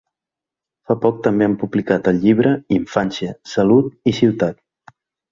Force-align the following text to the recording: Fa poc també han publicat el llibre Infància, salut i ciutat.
Fa 0.91 0.93
poc 1.01 1.17
també 1.25 1.45
han 1.47 1.57
publicat 1.63 2.09
el 2.11 2.21
llibre 2.23 2.53
Infància, 2.77 3.35
salut 3.51 4.11
i 4.13 4.15
ciutat. 4.21 4.59